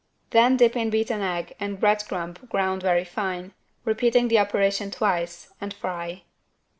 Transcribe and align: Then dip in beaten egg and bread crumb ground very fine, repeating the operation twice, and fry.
Then 0.31 0.57
dip 0.57 0.75
in 0.75 0.89
beaten 0.89 1.21
egg 1.21 1.53
and 1.59 1.79
bread 1.79 2.03
crumb 2.07 2.33
ground 2.49 2.81
very 2.81 3.03
fine, 3.05 3.53
repeating 3.85 4.29
the 4.29 4.39
operation 4.39 4.89
twice, 4.89 5.51
and 5.61 5.71
fry. 5.71 6.23